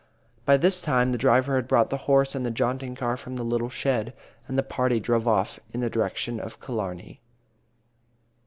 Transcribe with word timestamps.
By 0.45 0.57
this 0.57 0.81
time 0.81 1.11
the 1.11 1.17
driver 1.19 1.57
had 1.57 1.67
brought 1.67 1.91
the 1.91 1.97
horse 2.09 2.33
and 2.33 2.43
the 2.43 2.49
jaunting 2.49 2.95
car 2.95 3.15
from 3.15 3.35
the 3.35 3.43
little 3.43 3.69
shed, 3.69 4.15
and 4.47 4.57
the 4.57 4.63
party 4.63 4.99
drove 4.99 5.27
off 5.27 5.59
in 5.75 5.81
the 5.81 5.91
direction 5.91 6.39
of 6.39 6.59
Killarney. 6.59 7.21